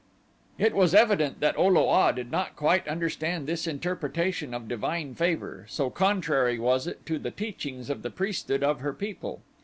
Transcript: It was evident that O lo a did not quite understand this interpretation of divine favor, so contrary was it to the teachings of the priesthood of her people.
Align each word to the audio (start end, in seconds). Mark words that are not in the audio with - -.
It 0.57 0.73
was 0.73 0.95
evident 0.95 1.41
that 1.41 1.55
O 1.59 1.67
lo 1.67 1.87
a 2.07 2.11
did 2.11 2.31
not 2.31 2.55
quite 2.55 2.87
understand 2.87 3.45
this 3.45 3.67
interpretation 3.67 4.51
of 4.51 4.67
divine 4.67 5.13
favor, 5.13 5.67
so 5.69 5.91
contrary 5.91 6.57
was 6.57 6.87
it 6.87 7.05
to 7.05 7.19
the 7.19 7.29
teachings 7.29 7.87
of 7.87 8.01
the 8.01 8.09
priesthood 8.09 8.63
of 8.63 8.79
her 8.79 8.93
people. 8.93 9.43